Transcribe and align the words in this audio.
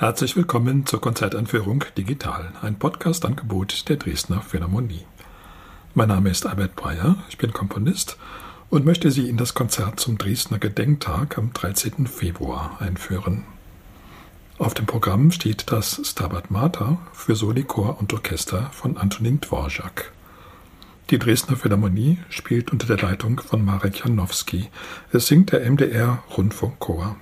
Herzlich 0.00 0.34
willkommen 0.34 0.86
zur 0.86 1.02
Konzertanführung 1.02 1.84
Digital, 1.98 2.54
ein 2.62 2.78
Podcast-Angebot 2.78 3.86
der 3.90 3.96
Dresdner 3.96 4.40
Philharmonie. 4.40 5.04
Mein 5.92 6.08
Name 6.08 6.30
ist 6.30 6.46
Albert 6.46 6.74
Breyer, 6.74 7.16
ich 7.28 7.36
bin 7.36 7.52
Komponist 7.52 8.16
und 8.70 8.86
möchte 8.86 9.10
Sie 9.10 9.28
in 9.28 9.36
das 9.36 9.52
Konzert 9.52 10.00
zum 10.00 10.16
Dresdner 10.16 10.58
Gedenktag 10.58 11.36
am 11.36 11.52
13. 11.52 12.06
Februar 12.06 12.78
einführen. 12.80 13.44
Auf 14.56 14.72
dem 14.72 14.86
Programm 14.86 15.32
steht 15.32 15.70
das 15.70 16.00
Stabat 16.02 16.50
Mater 16.50 16.96
für 17.12 17.36
Solichor 17.36 18.00
und 18.00 18.14
Orchester 18.14 18.70
von 18.72 18.96
Antonin 18.96 19.42
Dvorak. 19.42 20.12
Die 21.10 21.18
Dresdner 21.18 21.58
Philharmonie 21.58 22.16
spielt 22.30 22.72
unter 22.72 22.86
der 22.86 23.06
Leitung 23.06 23.38
von 23.38 23.62
Marek 23.62 24.02
Janowski. 24.02 24.70
Es 25.12 25.26
singt 25.26 25.52
der 25.52 25.70
MDR 25.70 26.22
Rundfunkchor. 26.38 27.16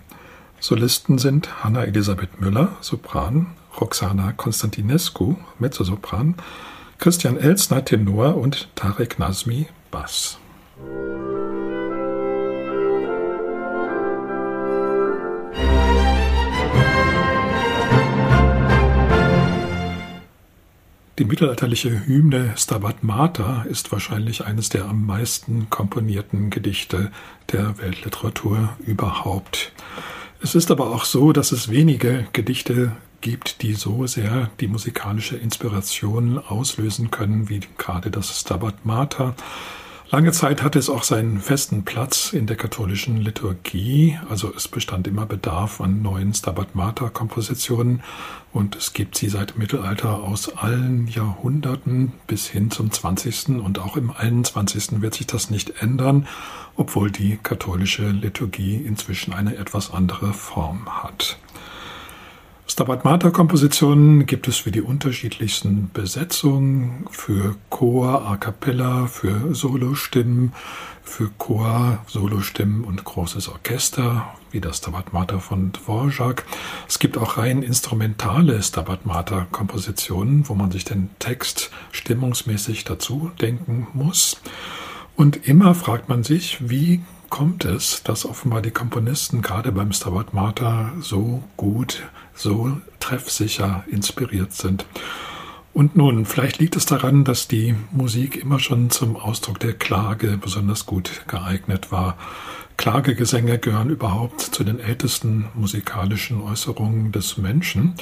Solisten 0.60 1.18
sind 1.18 1.62
Hanna 1.62 1.84
Elisabeth 1.84 2.40
Müller, 2.40 2.76
Sopran, 2.80 3.54
Roxana 3.80 4.32
Konstantinescu, 4.32 5.36
Mezzosopran, 5.58 6.34
Christian 6.98 7.36
Elsner, 7.36 7.84
Tenor 7.84 8.36
und 8.36 8.68
Tarek 8.74 9.20
Nazmi, 9.20 9.68
Bass. 9.92 10.38
Die 21.18 21.24
mittelalterliche 21.24 22.06
Hymne 22.06 22.52
Stabat 22.56 23.02
Mater 23.02 23.64
ist 23.68 23.90
wahrscheinlich 23.90 24.44
eines 24.44 24.68
der 24.68 24.84
am 24.84 25.04
meisten 25.04 25.68
komponierten 25.68 26.50
Gedichte 26.50 27.10
der 27.52 27.78
Weltliteratur 27.78 28.76
überhaupt. 28.86 29.72
Es 30.40 30.54
ist 30.54 30.70
aber 30.70 30.94
auch 30.94 31.04
so, 31.04 31.32
dass 31.32 31.50
es 31.50 31.70
wenige 31.70 32.26
Gedichte 32.32 32.92
gibt, 33.20 33.62
die 33.62 33.74
so 33.74 34.06
sehr 34.06 34.50
die 34.60 34.68
musikalische 34.68 35.36
Inspiration 35.36 36.38
auslösen 36.38 37.10
können 37.10 37.48
wie 37.48 37.60
gerade 37.76 38.10
das 38.10 38.38
Stabat 38.38 38.86
Mater. 38.86 39.34
Lange 40.10 40.32
Zeit 40.32 40.62
hatte 40.62 40.78
es 40.78 40.88
auch 40.88 41.02
seinen 41.02 41.38
festen 41.38 41.84
Platz 41.84 42.32
in 42.32 42.46
der 42.46 42.56
katholischen 42.56 43.18
Liturgie, 43.18 44.18
also 44.30 44.50
es 44.56 44.66
bestand 44.66 45.06
immer 45.06 45.26
Bedarf 45.26 45.82
an 45.82 46.00
neuen 46.00 46.32
Stabat 46.32 46.74
Mater 46.74 47.10
Kompositionen 47.10 48.02
und 48.54 48.74
es 48.74 48.94
gibt 48.94 49.18
sie 49.18 49.28
seit 49.28 49.58
Mittelalter 49.58 50.22
aus 50.22 50.56
allen 50.56 51.08
Jahrhunderten 51.08 52.14
bis 52.26 52.46
hin 52.46 52.70
zum 52.70 52.90
20. 52.90 53.60
und 53.60 53.80
auch 53.80 53.98
im 53.98 54.10
21. 54.10 55.02
wird 55.02 55.12
sich 55.12 55.26
das 55.26 55.50
nicht 55.50 55.82
ändern, 55.82 56.26
obwohl 56.74 57.10
die 57.10 57.38
katholische 57.42 58.08
Liturgie 58.08 58.76
inzwischen 58.76 59.34
eine 59.34 59.56
etwas 59.56 59.92
andere 59.92 60.32
Form 60.32 61.02
hat. 61.02 61.38
Stabat 62.70 63.02
Mater 63.02 63.30
Kompositionen 63.30 64.26
gibt 64.26 64.46
es 64.46 64.58
für 64.58 64.70
die 64.70 64.82
unterschiedlichsten 64.82 65.90
Besetzungen, 65.94 67.06
für 67.10 67.56
Chor, 67.70 68.28
A 68.28 68.36
cappella, 68.36 69.06
für 69.06 69.54
Solostimmen, 69.54 70.52
für 71.02 71.30
Chor, 71.38 72.04
Solostimmen 72.06 72.84
und 72.84 73.02
großes 73.02 73.48
Orchester, 73.48 74.34
wie 74.50 74.60
das 74.60 74.76
Stabat 74.76 75.14
Mater 75.14 75.40
von 75.40 75.72
Dvorak. 75.72 76.44
Es 76.86 76.98
gibt 76.98 77.16
auch 77.16 77.38
rein 77.38 77.62
instrumentale 77.62 78.62
Stabat 78.62 79.06
Mater 79.06 79.46
Kompositionen, 79.50 80.46
wo 80.46 80.54
man 80.54 80.70
sich 80.70 80.84
den 80.84 81.08
Text 81.18 81.70
stimmungsmäßig 81.90 82.84
dazu 82.84 83.30
denken 83.40 83.86
muss. 83.94 84.42
Und 85.16 85.48
immer 85.48 85.74
fragt 85.74 86.10
man 86.10 86.22
sich, 86.22 86.68
wie 86.68 87.00
kommt 87.30 87.64
es, 87.64 88.02
dass 88.02 88.24
offenbar 88.26 88.62
die 88.62 88.70
Komponisten 88.70 89.42
gerade 89.42 89.72
beim 89.72 89.92
Stabat 89.92 90.34
Mater 90.34 90.92
so 91.00 91.42
gut, 91.56 92.02
so 92.38 92.80
treffsicher 93.00 93.84
inspiriert 93.90 94.52
sind. 94.52 94.86
Und 95.72 95.96
nun, 95.96 96.24
vielleicht 96.24 96.58
liegt 96.58 96.76
es 96.76 96.86
daran, 96.86 97.24
dass 97.24 97.46
die 97.46 97.74
Musik 97.92 98.36
immer 98.36 98.58
schon 98.58 98.90
zum 98.90 99.16
Ausdruck 99.16 99.60
der 99.60 99.74
Klage 99.74 100.38
besonders 100.38 100.86
gut 100.86 101.22
geeignet 101.28 101.92
war. 101.92 102.16
Klagegesänge 102.78 103.58
gehören 103.58 103.90
überhaupt 103.90 104.40
zu 104.40 104.62
den 104.62 104.78
ältesten 104.78 105.48
musikalischen 105.54 106.40
Äußerungen 106.40 107.10
des 107.10 107.36
Menschen. 107.36 107.94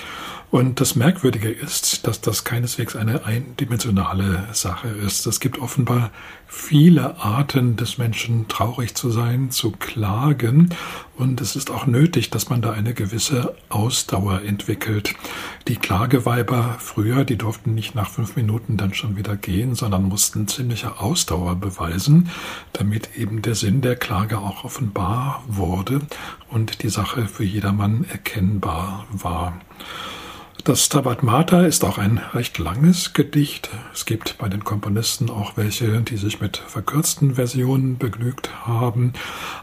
Und 0.51 0.81
das 0.81 0.95
Merkwürdige 0.95 1.51
ist, 1.51 2.07
dass 2.07 2.21
das 2.21 2.45
keineswegs 2.45 2.95
eine 2.95 3.25
eindimensionale 3.25 4.47
Sache 4.53 4.89
ist. 4.89 5.27
Es 5.27 5.41
gibt 5.41 5.59
offenbar 5.59 6.11
viele 6.47 7.19
Arten 7.19 7.77
des 7.77 7.99
Menschen, 7.99 8.47
traurig 8.49 8.95
zu 8.95 9.11
sein, 9.11 9.51
zu 9.51 9.73
klagen. 9.73 10.75
Und 11.17 11.41
es 11.41 11.57
ist 11.57 11.71
auch 11.71 11.87
nötig, 11.87 12.31
dass 12.31 12.49
man 12.49 12.63
da 12.63 12.73
eine 12.73 12.95
gewisse 12.95 13.57
Ausdauer 13.71 14.43
entwickelt. 14.43 15.15
Die 15.67 15.77
Klageweiber 15.77 16.77
früher, 16.79 17.25
die 17.25 17.37
durften 17.37 17.75
nicht 17.75 17.95
nach 17.95 18.11
fünf 18.11 18.37
Minuten 18.37 18.77
dann 18.77 18.95
schon 18.95 19.17
wieder 19.17 19.37
gehen, 19.37 19.75
sondern 19.75 20.05
mussten 20.05 20.47
ziemliche 20.47 21.01
Ausdauer 21.01 21.57
beweisen, 21.57 22.31
damit 22.73 23.17
eben 23.17 23.43
der 23.43 23.55
Sinn 23.57 23.81
der 23.81 23.97
Klage 23.97 24.39
auch 24.39 24.65
offenbar 24.67 25.45
wurde 25.47 26.01
und 26.51 26.83
die 26.83 26.89
Sache 26.89 27.29
für 27.29 27.45
jedermann 27.45 28.05
erkennbar 28.11 29.07
war. 29.13 29.61
Das 30.65 30.85
Stabat 30.85 31.23
Mater 31.23 31.65
ist 31.65 31.85
auch 31.85 31.99
ein 31.99 32.19
recht 32.35 32.59
langes 32.59 33.13
Gedicht. 33.13 33.71
Es 33.95 34.05
gibt 34.05 34.39
bei 34.39 34.49
den 34.49 34.65
Komponisten 34.65 35.31
auch 35.31 35.57
welche, 35.57 36.01
die 36.01 36.17
sich 36.17 36.41
mit 36.41 36.57
verkürzten 36.57 37.37
Versionen 37.37 37.99
begnügt 37.99 38.51
haben. 38.67 39.13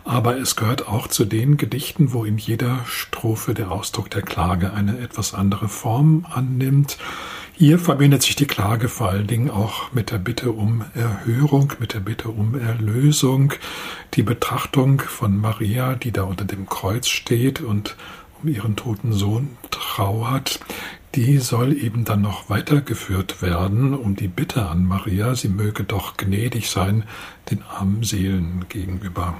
Aber 0.05 0.37
es 0.37 0.55
gehört 0.55 0.87
auch 0.87 1.07
zu 1.07 1.25
den 1.25 1.57
Gedichten, 1.57 2.13
wo 2.13 2.23
in 2.23 2.37
jeder 2.37 2.79
Strophe 2.85 3.53
der 3.53 3.69
Ausdruck 3.69 4.09
der 4.11 4.21
Klage 4.21 4.71
eine 4.71 4.97
etwas 4.99 5.33
andere 5.33 5.67
Form 5.67 6.25
annimmt. 6.33 6.97
Hier 7.55 7.77
verbindet 7.77 8.23
sich 8.23 8.35
die 8.35 8.47
Klage 8.47 8.89
vor 8.89 9.09
allen 9.09 9.27
Dingen 9.27 9.51
auch 9.51 9.91
mit 9.91 10.09
der 10.09 10.17
Bitte 10.17 10.51
um 10.51 10.85
Erhörung, 10.95 11.73
mit 11.79 11.93
der 11.93 11.99
Bitte 11.99 12.29
um 12.29 12.57
Erlösung, 12.57 13.53
die 14.15 14.23
Betrachtung 14.23 14.99
von 14.99 15.37
Maria, 15.37 15.95
die 15.95 16.11
da 16.11 16.23
unter 16.23 16.45
dem 16.45 16.67
Kreuz 16.67 17.07
steht 17.07 17.61
und 17.61 17.95
um 18.41 18.49
ihren 18.49 18.75
toten 18.75 19.13
Sohn 19.13 19.57
trauert, 19.71 20.59
die 21.15 21.37
soll 21.37 21.73
eben 21.73 22.05
dann 22.05 22.21
noch 22.21 22.49
weitergeführt 22.49 23.41
werden, 23.41 23.93
um 23.93 24.15
die 24.15 24.27
Bitte 24.27 24.67
an 24.67 24.85
Maria, 24.85 25.35
sie 25.35 25.49
möge 25.49 25.83
doch 25.83 26.17
gnädig 26.17 26.69
sein 26.69 27.03
den 27.51 27.61
armen 27.63 28.03
Seelen 28.03 28.65
gegenüber. 28.69 29.35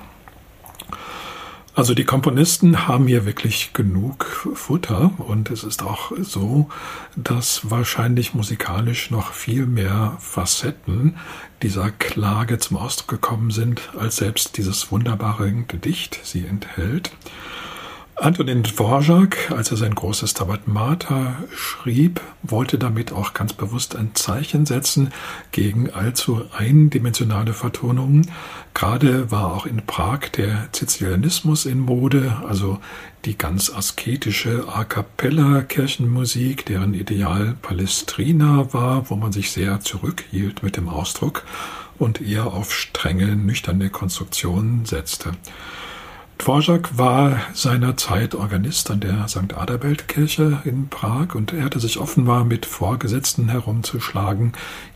Also 1.75 1.95
die 1.95 2.03
Komponisten 2.03 2.87
haben 2.87 3.07
hier 3.07 3.25
wirklich 3.25 3.73
genug 3.73 4.25
Futter 4.53 5.11
und 5.17 5.49
es 5.49 5.63
ist 5.63 5.81
auch 5.81 6.11
so, 6.19 6.69
dass 7.15 7.71
wahrscheinlich 7.71 8.35
musikalisch 8.35 9.09
noch 9.09 9.33
viel 9.33 9.65
mehr 9.65 10.15
Facetten 10.19 11.15
dieser 11.63 11.89
Klage 11.89 12.59
zum 12.59 12.77
Ausdruck 12.77 13.07
gekommen 13.07 13.49
sind, 13.49 13.89
als 13.97 14.17
selbst 14.17 14.57
dieses 14.57 14.91
wunderbare 14.91 15.51
Gedicht 15.67 16.19
sie 16.21 16.45
enthält. 16.45 17.09
Antonin 18.15 18.61
Dvorak, 18.61 19.51
als 19.51 19.71
er 19.71 19.77
sein 19.77 19.95
großes 19.95 20.35
Tabat 20.35 20.67
Mater 20.67 21.35
schrieb, 21.55 22.21
wollte 22.43 22.77
damit 22.77 23.11
auch 23.11 23.33
ganz 23.33 23.53
bewusst 23.53 23.95
ein 23.95 24.13
Zeichen 24.13 24.67
setzen 24.67 25.11
gegen 25.51 25.89
allzu 25.89 26.45
eindimensionale 26.55 27.53
Vertonungen. 27.53 28.29
Gerade 28.75 29.31
war 29.31 29.53
auch 29.53 29.65
in 29.65 29.85
Prag 29.85 30.29
der 30.37 30.69
Zizilianismus 30.71 31.65
in 31.65 31.79
Mode, 31.79 32.37
also 32.47 32.79
die 33.25 33.37
ganz 33.37 33.71
asketische 33.73 34.67
A 34.67 34.83
cappella 34.83 35.61
Kirchenmusik, 35.61 36.65
deren 36.67 36.93
Ideal 36.93 37.55
Palestrina 37.63 38.73
war, 38.73 39.09
wo 39.09 39.15
man 39.15 39.31
sich 39.31 39.51
sehr 39.51 39.79
zurückhielt 39.79 40.61
mit 40.61 40.77
dem 40.77 40.87
Ausdruck 40.87 41.43
und 41.97 42.21
eher 42.21 42.47
auf 42.47 42.73
strenge, 42.73 43.35
nüchterne 43.35 43.89
Konstruktionen 43.89 44.85
setzte. 44.85 45.31
Dvorak 46.43 46.97
war 46.97 47.39
seinerzeit 47.53 48.35
Organist 48.35 48.91
an 48.91 48.99
der 48.99 49.29
St. 49.29 49.53
Adalbert-Kirche 49.55 50.61
in 50.65 50.89
Prag 50.89 51.35
und 51.35 51.53
er 51.53 51.63
hatte 51.63 51.79
sich 51.79 51.99
offenbar 51.99 52.43
mit 52.43 52.65
Vorgesetzten 52.65 53.47
herumzuschlagen, 53.47 54.51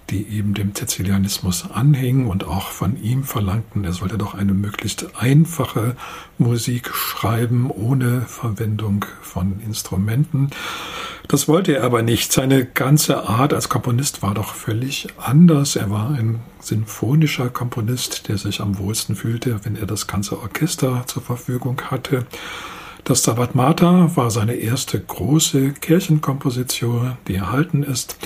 die 0.10 0.28
eben 0.28 0.54
dem 0.54 0.74
Zizilianismus 0.74 1.70
anhingen 1.70 2.28
und 2.28 2.46
auch 2.46 2.70
von 2.70 3.02
ihm 3.02 3.24
verlangten, 3.24 3.84
er 3.84 3.94
sollte 3.94 4.18
doch 4.18 4.34
eine 4.34 4.54
möglichst 4.54 5.18
einfache 5.18 5.96
Musik 6.38 6.94
schreiben, 6.94 7.70
ohne 7.70 8.22
Verwendung 8.22 9.06
von 9.22 9.60
Instrumenten. 9.60 10.50
Das 11.28 11.50
wollte 11.50 11.76
er 11.76 11.84
aber 11.84 12.04
nicht. 12.04 12.32
Seine 12.32 12.66
ganze 12.66 13.28
Art 13.28 13.54
als 13.54 13.68
Komponist 13.68 14.22
war 14.22 14.34
doch 14.34 14.54
völlig 14.54 15.08
anders. 15.18 15.76
Er 15.76 15.90
war 15.90 16.12
ein 16.12 16.40
sinfonischer 16.62 17.50
Komponist, 17.50 18.30
der 18.30 18.38
sich 18.38 18.62
am 18.62 18.78
wohlsten 18.78 19.16
fühlte, 19.16 19.60
wenn 19.64 19.76
er 19.76 19.88
das 19.88 20.08
ganze 20.08 20.40
Orchester 20.40 21.04
zur 21.06 21.22
Verfügung 21.22 21.82
hatte. 21.92 22.26
Das 23.04 23.20
Stabat 23.20 23.56
Mater 23.56 24.16
war 24.16 24.32
seine 24.32 24.56
erste 24.56 25.00
große 25.00 25.72
Kirchenkomposition, 25.74 27.18
die 27.28 27.36
erhalten 27.36 27.84
ist. 27.84 28.18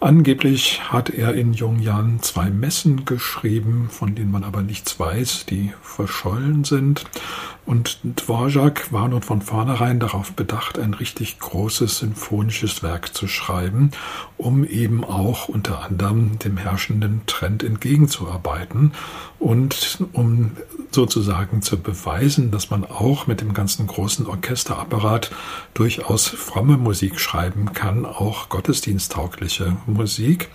Angeblich 0.00 0.80
hat 0.92 1.10
er 1.10 1.34
in 1.34 1.54
jungen 1.54 1.80
Jahren 1.82 2.22
zwei 2.22 2.50
Messen 2.50 3.04
geschrieben, 3.04 3.88
von 3.90 4.14
denen 4.14 4.30
man 4.30 4.44
aber 4.44 4.62
nichts 4.62 5.00
weiß, 5.00 5.46
die 5.46 5.72
verschollen 5.82 6.62
sind. 6.62 7.04
Und 7.68 7.98
Dvorak 8.02 8.94
war 8.94 9.08
nun 9.08 9.20
von 9.20 9.42
vornherein 9.42 10.00
darauf 10.00 10.32
bedacht, 10.32 10.78
ein 10.78 10.94
richtig 10.94 11.38
großes 11.38 11.98
sinfonisches 11.98 12.82
Werk 12.82 13.14
zu 13.14 13.28
schreiben, 13.28 13.90
um 14.38 14.64
eben 14.64 15.04
auch 15.04 15.48
unter 15.48 15.84
anderem 15.84 16.38
dem 16.38 16.56
herrschenden 16.56 17.20
Trend 17.26 17.62
entgegenzuarbeiten 17.62 18.94
und 19.38 19.98
um 20.14 20.52
sozusagen 20.92 21.60
zu 21.60 21.78
beweisen, 21.78 22.50
dass 22.50 22.70
man 22.70 22.86
auch 22.86 23.26
mit 23.26 23.42
dem 23.42 23.52
ganzen 23.52 23.86
großen 23.86 24.26
Orchesterapparat 24.26 25.30
durchaus 25.74 26.26
fromme 26.26 26.78
Musik 26.78 27.20
schreiben 27.20 27.74
kann, 27.74 28.06
auch 28.06 28.48
gottesdiensttaugliche 28.48 29.76
Musik. 29.86 30.48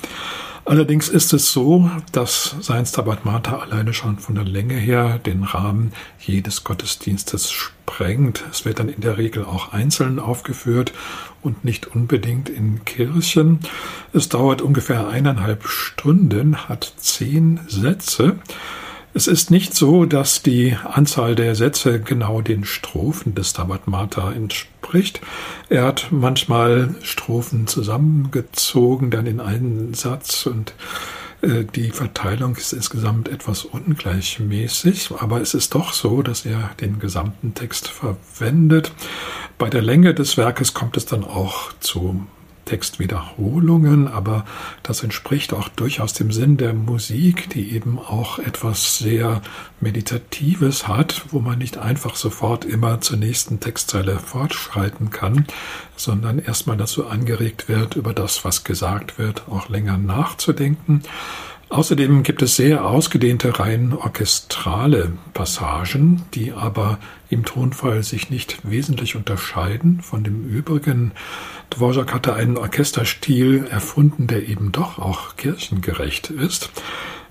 Allerdings 0.65 1.10
ist 1.10 1.33
es 1.33 1.51
so, 1.51 1.92
dass 2.13 2.56
sein 2.62 2.86
Stabat 2.86 3.25
Mater 3.25 3.62
alleine 3.62 3.94
schon 3.94 4.18
von 4.18 4.36
der 4.36 4.45
Länge 4.45 4.75
her 4.75 5.19
den 5.19 5.44
Rahmen 5.44 5.92
jedes 6.19 6.63
Gottesdienstes 6.63 7.51
sprengt. 7.51 8.45
Es 8.50 8.63
wird 8.63 8.80
dann 8.80 8.88
in 8.88 9.01
der 9.01 9.18
Regel 9.18 9.44
auch 9.44 9.74
einzeln 9.74 10.19
aufgeführt 10.19 10.94
und 11.42 11.65
nicht 11.65 11.88
unbedingt 11.88 12.48
in 12.48 12.86
Kirchen. 12.86 13.60
Es 14.13 14.30
dauert 14.30 14.62
ungefähr 14.62 15.10
eineinhalb 15.10 15.68
Stunden, 15.68 16.56
hat 16.69 16.94
zehn 16.95 17.60
Sätze. 17.68 18.38
Es 19.15 19.27
ist 19.27 19.51
nicht 19.51 19.75
so, 19.75 20.06
dass 20.06 20.42
die 20.42 20.75
Anzahl 20.83 21.36
der 21.36 21.54
Sätze 21.54 22.00
genau 22.00 22.42
den 22.42 22.65
Strophen 22.65 23.36
des 23.36 23.51
Stabat 23.51 23.88
Mater 23.88 24.33
entspricht. 24.36 25.21
Er 25.69 25.86
hat 25.86 26.07
manchmal 26.10 26.95
Strophen 27.04 27.68
zusammengezogen, 27.68 29.12
dann 29.12 29.27
in 29.27 29.39
einen 29.39 29.94
Satz 29.94 30.48
und 30.48 30.74
äh, 31.44 31.63
die 31.63 31.92
Verteilung 31.92 32.56
ist 32.56 32.74
insgesamt 32.74 33.30
etwas 33.30 33.65
ungleichmäßig, 33.65 35.12
aber 35.19 35.42
es 35.42 35.54
ist 35.54 35.75
doch 35.75 35.94
so, 35.94 36.24
dass 36.24 36.48
er 36.48 36.71
den 36.81 36.98
gesamten 36.98 37.54
Text 37.54 37.89
verwendet. 37.89 38.92
Bei 39.60 39.69
der 39.69 39.83
Länge 39.83 40.15
des 40.15 40.38
Werkes 40.38 40.74
kommt 40.74 40.98
es 40.98 41.06
dann 41.06 41.24
auch 41.24 41.71
zu 41.80 42.25
Textwiederholungen, 42.74 44.08
aber 44.08 44.46
das 44.81 45.04
entspricht 45.04 45.54
auch 45.54 45.70
durchaus 45.70 46.14
dem 46.14 46.31
Sinn 46.31 46.58
der 46.58 46.74
Musik, 46.74 47.48
die 47.52 47.75
eben 47.75 48.00
auch 48.00 48.40
etwas 48.40 48.98
sehr 48.98 49.44
Meditatives 49.80 50.88
hat, 50.88 51.24
wo 51.30 51.40
man 51.40 51.60
nicht 51.60 51.78
einfach 51.78 52.16
sofort 52.16 52.66
immer 52.66 53.00
zur 53.00 53.18
nächsten 53.18 53.60
Textzeile 53.60 54.18
fortschreiten 54.18 55.12
kann, 55.12 55.46
sondern 55.96 56.40
erstmal 56.40 56.75
dazu 56.75 57.06
angeregt 57.06 57.70
wird, 57.70 57.96
über 57.96 58.12
das, 58.12 58.44
was 58.44 58.64
gesagt 58.64 59.20
wird, 59.20 59.48
auch 59.48 59.70
länger 59.70 60.00
nachzudenken. 60.00 61.04
Außerdem 61.74 62.22
gibt 62.22 62.44
es 62.44 62.56
sehr 62.56 62.86
ausgedehnte, 62.86 63.60
rein 63.60 63.94
orchestrale 63.94 65.14
Passagen, 65.34 66.22
die 66.36 66.52
aber 66.52 67.00
im 67.31 67.46
Tonfall 67.46 68.04
sich 68.04 68.30
nicht 68.30 68.60
wesentlich 68.70 69.16
unterscheiden 69.16 70.00
von 70.02 70.24
dem 70.24 70.48
übrigen. 70.48 71.14
Dvorak 71.72 72.14
hatte 72.14 72.36
einen 72.36 72.60
Orchesterstil 72.60 73.66
erfunden, 73.72 74.28
der 74.28 74.48
eben 74.48 74.72
doch 74.72 75.00
auch 75.00 75.36
kirchengerecht 75.36 76.30
ist. 76.30 76.70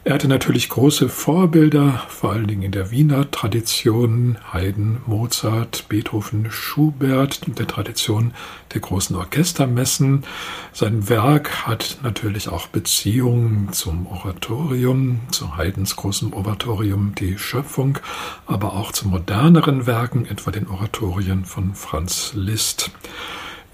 Er 0.05 0.15
hatte 0.15 0.27
natürlich 0.27 0.69
große 0.69 1.09
Vorbilder, 1.09 2.03
vor 2.09 2.33
allen 2.33 2.49
Dingen 2.49 2.65
in 2.65 2.73
der 2.73 2.91
Wiener 2.91 3.31
Tradition, 3.31 4.37
Haydn, 4.53 5.01
Mozart, 5.07 5.85
Beethoven, 5.89 6.51
Schubert, 6.51 7.43
der 7.57 7.69
Tradition 7.69 8.35
der 8.75 8.81
großen 8.81 9.15
Orchestermessen. 9.15 10.25
Sein 10.73 11.09
Werk 11.09 11.69
hat 11.69 11.99
natürlich 12.03 12.49
auch 12.49 12.67
Beziehungen 12.67 13.73
zum 13.73 14.09
Oratorium, 14.09 15.21
zu 15.31 15.57
Haydns 15.57 15.95
großem 15.95 16.33
Oratorium 16.33 17.15
Die 17.15 17.39
Schöpfung, 17.39 18.01
aber 18.47 18.73
auch 18.73 18.91
zu 18.91 19.07
moderneren 19.07 19.87
Werken, 19.87 20.27
etwa 20.27 20.51
den 20.51 20.67
Oratorien 20.67 21.45
von 21.45 21.77
Franz 21.77 22.33
Liszt. 22.35 22.91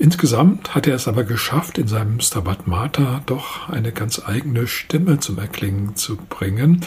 Insgesamt 0.00 0.76
hat 0.76 0.86
er 0.86 0.94
es 0.94 1.08
aber 1.08 1.24
geschafft, 1.24 1.76
in 1.76 1.88
seinem 1.88 2.20
Stabat 2.20 2.68
Mater 2.68 3.20
doch 3.26 3.68
eine 3.68 3.90
ganz 3.90 4.22
eigene 4.24 4.68
Stimme 4.68 5.18
zum 5.18 5.38
Erklingen 5.38 5.96
zu 5.96 6.16
bringen. 6.16 6.84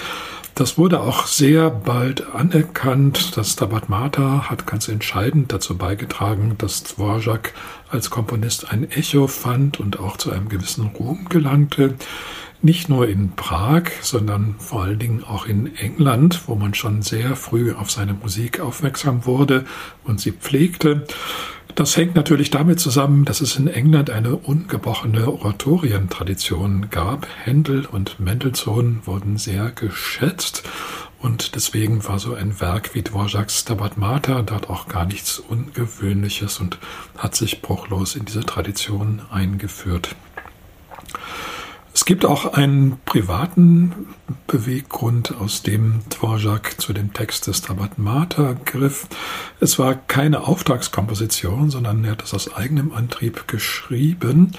Das 0.56 0.78
wurde 0.78 1.02
auch 1.02 1.26
sehr 1.28 1.70
bald 1.70 2.34
anerkannt. 2.34 3.36
Das 3.36 3.52
Stabat 3.52 3.90
Mater 3.90 4.50
hat 4.50 4.66
ganz 4.66 4.88
entscheidend 4.88 5.52
dazu 5.52 5.78
beigetragen, 5.78 6.56
dass 6.58 6.84
Dvorak 6.84 7.54
als 7.90 8.10
Komponist 8.10 8.72
ein 8.72 8.90
Echo 8.90 9.28
fand 9.28 9.80
und 9.80 10.00
auch 10.00 10.16
zu 10.16 10.32
einem 10.32 10.48
gewissen 10.48 10.88
Ruhm 10.88 11.28
gelangte. 11.28 11.96
Nicht 12.62 12.90
nur 12.90 13.08
in 13.08 13.32
Prag, 13.32 13.90
sondern 14.02 14.56
vor 14.60 14.84
allen 14.84 15.00
Dingen 15.00 15.24
auch 15.24 15.48
in 15.48 15.76
England, 15.78 16.42
wo 16.46 16.56
man 16.56 16.76
schon 16.76 17.02
sehr 17.02 17.36
früh 17.36 17.74
auf 17.74 17.90
seine 17.90 18.14
Musik 18.14 18.60
aufmerksam 18.60 19.26
wurde 19.26 19.66
und 20.04 20.22
sie 20.22 20.32
pflegte. 20.32 21.08
Das 21.76 21.96
hängt 21.96 22.16
natürlich 22.16 22.50
damit 22.50 22.80
zusammen, 22.80 23.26
dass 23.26 23.42
es 23.42 23.56
in 23.56 23.68
England 23.68 24.10
eine 24.10 24.36
ungebrochene 24.36 25.32
Oratorientradition 25.32 26.90
gab. 26.90 27.28
Händel 27.44 27.86
und 27.86 28.20
Mendelssohn 28.20 29.02
wurden 29.06 29.38
sehr 29.38 29.72
geschätzt 29.72 30.64
und 31.20 31.56
deswegen 31.56 32.06
war 32.08 32.20
so 32.20 32.34
ein 32.34 32.60
Werk 32.60 32.94
wie 32.94 33.04
Dvorak's 33.04 33.60
Stabat 33.60 33.98
Mater 33.98 34.44
dort 34.44 34.70
auch 34.70 34.88
gar 34.88 35.06
nichts 35.06 35.40
Ungewöhnliches 35.40 36.60
und 36.60 36.78
hat 37.18 37.36
sich 37.36 37.62
bruchlos 37.62 38.16
in 38.16 38.26
diese 38.26 38.42
Tradition 38.42 39.22
eingeführt. 39.32 40.16
Es 42.02 42.06
gibt 42.06 42.26
auch 42.26 42.54
einen 42.54 42.98
privaten 43.06 44.08
Beweggrund, 44.48 45.36
aus 45.40 45.62
dem 45.62 46.02
Dvorak 46.10 46.82
zu 46.82 46.94
dem 46.94 47.14
Text 47.14 47.46
des 47.46 47.62
Tabat 47.62 48.00
Mater 48.00 48.56
griff. 48.66 49.06
Es 49.60 49.78
war 49.78 49.94
keine 49.94 50.48
Auftragskomposition, 50.48 51.70
sondern 51.70 52.04
er 52.04 52.14
hat 52.14 52.24
es 52.24 52.34
aus 52.34 52.56
eigenem 52.56 52.92
Antrieb 52.92 53.48
geschrieben. 53.48 54.54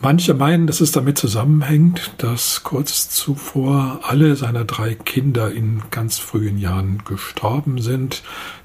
Manche 0.00 0.32
meinen, 0.32 0.66
dass 0.66 0.80
es 0.80 0.92
damit 0.92 1.18
zusammenhängt, 1.18 2.12
dass 2.16 2.62
kurz 2.62 3.10
zuvor 3.10 4.00
alle 4.04 4.34
seiner 4.34 4.64
drei 4.64 4.94
Kinder 4.94 5.52
in 5.52 5.82
ganz 5.90 6.18
frühen 6.18 6.56
Jahren 6.56 7.02
gestorben 7.04 7.82
sind. 7.82 8.22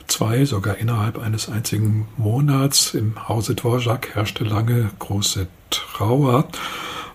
Zwei 0.07 0.45
sogar 0.45 0.77
innerhalb 0.77 1.19
eines 1.19 1.49
einzigen 1.49 2.07
Monats. 2.15 2.93
Im 2.93 3.27
Hause 3.27 3.53
Dvorak 3.53 4.15
herrschte 4.15 4.45
lange 4.45 4.89
große 4.99 5.47
Trauer. 5.71 6.47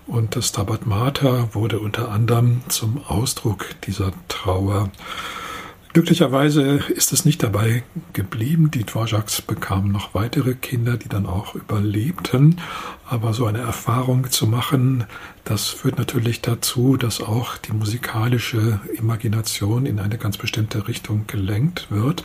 Und 0.06 0.36
das 0.36 0.48
Stabat 0.48 0.86
Mater 0.86 1.54
wurde 1.54 1.80
unter 1.80 2.10
anderem 2.10 2.62
zum 2.68 3.04
Ausdruck 3.06 3.66
dieser 3.86 4.12
Trauer. 4.28 4.90
Glücklicherweise 5.96 6.80
ist 6.90 7.14
es 7.14 7.24
nicht 7.24 7.42
dabei 7.42 7.82
geblieben. 8.12 8.70
Die 8.70 8.84
Dvoraks 8.84 9.40
bekamen 9.40 9.90
noch 9.90 10.12
weitere 10.12 10.54
Kinder, 10.54 10.98
die 10.98 11.08
dann 11.08 11.24
auch 11.24 11.54
überlebten. 11.54 12.60
Aber 13.08 13.32
so 13.32 13.46
eine 13.46 13.60
Erfahrung 13.60 14.30
zu 14.30 14.46
machen, 14.46 15.04
das 15.44 15.68
führt 15.68 15.96
natürlich 15.96 16.42
dazu, 16.42 16.98
dass 16.98 17.22
auch 17.22 17.56
die 17.56 17.72
musikalische 17.72 18.78
Imagination 18.98 19.86
in 19.86 19.98
eine 19.98 20.18
ganz 20.18 20.36
bestimmte 20.36 20.86
Richtung 20.86 21.26
gelenkt 21.26 21.86
wird. 21.90 22.24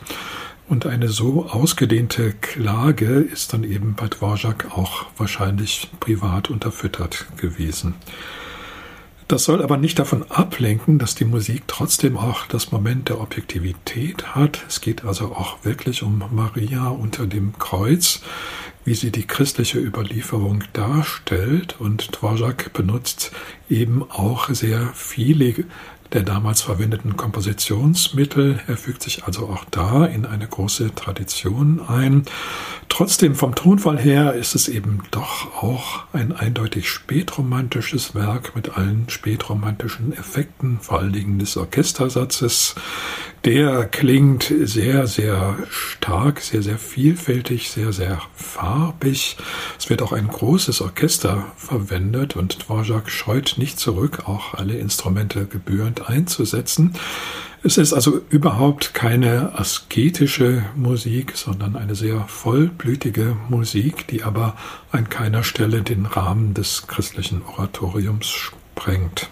Und 0.68 0.86
eine 0.86 1.08
so 1.08 1.46
ausgedehnte 1.46 2.32
Klage 2.32 3.20
ist 3.20 3.52
dann 3.52 3.64
eben 3.64 3.94
bei 3.94 4.08
Dvorak 4.08 4.76
auch 4.76 5.06
wahrscheinlich 5.16 5.90
privat 6.00 6.50
unterfüttert 6.50 7.26
gewesen. 7.36 7.94
Das 9.32 9.44
soll 9.44 9.62
aber 9.62 9.78
nicht 9.78 9.98
davon 9.98 10.30
ablenken, 10.30 10.98
dass 10.98 11.14
die 11.14 11.24
Musik 11.24 11.62
trotzdem 11.66 12.18
auch 12.18 12.46
das 12.46 12.70
Moment 12.70 13.08
der 13.08 13.18
Objektivität 13.18 14.34
hat. 14.34 14.62
Es 14.68 14.82
geht 14.82 15.04
also 15.04 15.32
auch 15.32 15.64
wirklich 15.64 16.02
um 16.02 16.22
Maria 16.32 16.88
unter 16.88 17.26
dem 17.26 17.58
Kreuz, 17.58 18.20
wie 18.84 18.94
sie 18.94 19.10
die 19.10 19.26
christliche 19.26 19.78
Überlieferung 19.78 20.64
darstellt. 20.74 21.76
Und 21.78 22.14
Dvorak 22.14 22.74
benutzt 22.74 23.32
eben 23.70 24.02
auch 24.02 24.50
sehr 24.50 24.90
viele 24.94 25.64
der 26.12 26.22
damals 26.22 26.60
verwendeten 26.62 27.16
Kompositionsmittel. 27.16 28.60
Er 28.66 28.76
fügt 28.76 29.02
sich 29.02 29.24
also 29.24 29.48
auch 29.48 29.64
da 29.70 30.04
in 30.04 30.26
eine 30.26 30.46
große 30.46 30.94
Tradition 30.94 31.80
ein. 31.86 32.24
Trotzdem 32.88 33.34
vom 33.34 33.54
Tonfall 33.54 33.98
her 33.98 34.34
ist 34.34 34.54
es 34.54 34.68
eben 34.68 35.02
doch 35.10 35.62
auch 35.62 36.04
ein 36.12 36.32
eindeutig 36.32 36.90
spätromantisches 36.90 38.14
Werk 38.14 38.54
mit 38.54 38.76
allen 38.76 39.08
spätromantischen 39.08 40.12
Effekten, 40.12 40.78
vor 40.80 41.00
allen 41.00 41.12
Dingen 41.12 41.38
des 41.38 41.56
Orchestersatzes. 41.56 42.74
Der 43.44 43.86
klingt 43.86 44.52
sehr, 44.62 45.08
sehr 45.08 45.56
stark, 45.68 46.40
sehr, 46.40 46.62
sehr 46.62 46.78
vielfältig, 46.78 47.70
sehr, 47.70 47.92
sehr 47.92 48.22
farbig. 48.36 49.36
Es 49.76 49.90
wird 49.90 50.00
auch 50.00 50.12
ein 50.12 50.28
großes 50.28 50.80
Orchester 50.80 51.46
verwendet 51.56 52.36
und 52.36 52.62
Dvorak 52.62 53.10
scheut 53.10 53.54
nicht 53.56 53.80
zurück, 53.80 54.28
auch 54.28 54.54
alle 54.54 54.76
Instrumente 54.76 55.46
gebührend 55.46 56.08
einzusetzen. 56.08 56.94
Es 57.64 57.78
ist 57.78 57.92
also 57.92 58.20
überhaupt 58.30 58.94
keine 58.94 59.58
asketische 59.58 60.64
Musik, 60.76 61.32
sondern 61.36 61.74
eine 61.74 61.96
sehr 61.96 62.20
vollblütige 62.28 63.36
Musik, 63.48 64.06
die 64.06 64.22
aber 64.22 64.56
an 64.92 65.08
keiner 65.08 65.42
Stelle 65.42 65.82
den 65.82 66.06
Rahmen 66.06 66.54
des 66.54 66.86
christlichen 66.86 67.42
Oratoriums 67.42 68.28
sprengt. 68.28 69.30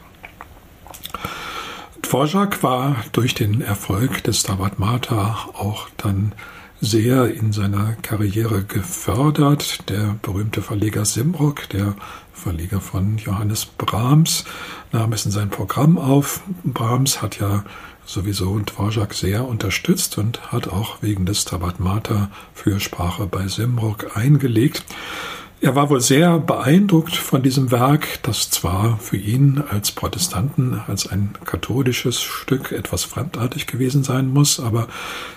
Dvorak 2.10 2.64
war 2.64 2.96
durch 3.12 3.34
den 3.34 3.60
Erfolg 3.60 4.24
des 4.24 4.40
Stabat 4.40 4.80
Mater 4.80 5.48
auch 5.54 5.88
dann 5.96 6.32
sehr 6.80 7.32
in 7.32 7.52
seiner 7.52 7.92
Karriere 8.02 8.64
gefördert. 8.64 9.88
Der 9.88 10.16
berühmte 10.20 10.60
Verleger 10.60 11.04
Simrock, 11.04 11.68
der 11.68 11.94
Verleger 12.32 12.80
von 12.80 13.18
Johannes 13.18 13.64
Brahms, 13.64 14.44
nahm 14.90 15.12
es 15.12 15.24
in 15.24 15.30
sein 15.30 15.50
Programm 15.50 15.98
auf. 15.98 16.40
Brahms 16.64 17.22
hat 17.22 17.38
ja 17.38 17.62
sowieso 18.04 18.58
Dvorak 18.58 19.14
sehr 19.14 19.46
unterstützt 19.46 20.18
und 20.18 20.50
hat 20.50 20.66
auch 20.66 21.02
wegen 21.02 21.26
des 21.26 21.42
Stabat 21.42 21.78
Mater 21.78 22.28
für 22.54 22.80
Sprache 22.80 23.26
bei 23.26 23.46
Simrock 23.46 24.16
eingelegt. 24.16 24.82
Er 25.62 25.74
war 25.74 25.90
wohl 25.90 26.00
sehr 26.00 26.38
beeindruckt 26.38 27.14
von 27.14 27.42
diesem 27.42 27.70
Werk, 27.70 28.22
das 28.22 28.48
zwar 28.48 28.98
für 28.98 29.18
ihn 29.18 29.62
als 29.68 29.92
Protestanten, 29.92 30.80
als 30.86 31.06
ein 31.06 31.34
katholisches 31.44 32.22
Stück 32.22 32.72
etwas 32.72 33.04
fremdartig 33.04 33.66
gewesen 33.66 34.02
sein 34.02 34.28
muss, 34.28 34.58
aber 34.58 34.88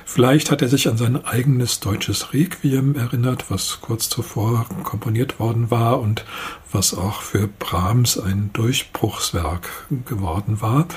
vielleicht 0.06 0.50
hat 0.50 0.62
er 0.62 0.70
sich 0.70 0.88
an 0.88 0.96
sein 0.96 1.26
eigenes 1.26 1.82
deutsches 1.82 2.32
Requiem 2.32 2.96
erinnert, 2.96 3.52
was 3.52 3.80
kurz 3.82 4.08
zuvor 4.08 4.66
komponiert 4.84 5.42
worden 5.42 5.70
war 5.70 6.00
und 6.00 6.24
was 6.72 6.98
auch 6.98 7.22
für 7.22 7.50
Brahms 7.60 8.18
ein 8.18 8.50
Durchbruchswerk 8.54 9.68
geworden 10.06 10.62
war. 10.62 10.88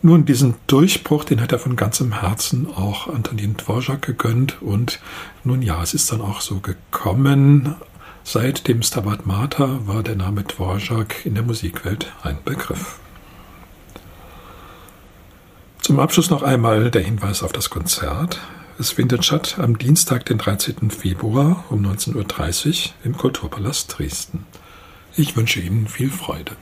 Nun, 0.00 0.24
diesen 0.24 0.54
Durchbruch, 0.66 1.24
den 1.24 1.42
hat 1.42 1.52
er 1.52 1.58
von 1.58 1.76
ganzem 1.76 2.22
Herzen 2.22 2.66
auch 2.74 3.06
Antonin 3.06 3.54
Dvorak 3.54 4.00
gegönnt 4.00 4.62
und 4.62 4.98
nun 5.44 5.60
ja, 5.60 5.82
es 5.82 5.92
ist 5.92 6.10
dann 6.10 6.22
auch 6.22 6.40
so 6.40 6.60
gekommen, 6.60 7.76
Seit 8.24 8.68
dem 8.68 8.82
Stabat 8.82 9.26
Mater 9.26 9.86
war 9.86 10.02
der 10.02 10.14
Name 10.14 10.44
Dvorak 10.44 11.26
in 11.26 11.34
der 11.34 11.42
Musikwelt 11.42 12.12
ein 12.22 12.38
Begriff. 12.44 12.98
Zum 15.80 15.98
Abschluss 15.98 16.30
noch 16.30 16.42
einmal 16.42 16.90
der 16.90 17.02
Hinweis 17.02 17.42
auf 17.42 17.52
das 17.52 17.68
Konzert. 17.68 18.38
Es 18.78 18.92
findet 18.92 19.24
statt 19.24 19.56
am 19.58 19.76
Dienstag, 19.76 20.24
den 20.26 20.38
13. 20.38 20.90
Februar 20.90 21.64
um 21.68 21.84
19.30 21.84 22.68
Uhr 22.68 22.92
im 23.04 23.16
Kulturpalast 23.16 23.98
Dresden. 23.98 24.46
Ich 25.16 25.36
wünsche 25.36 25.60
Ihnen 25.60 25.88
viel 25.88 26.10
Freude. 26.10 26.52